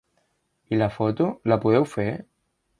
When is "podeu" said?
1.67-1.89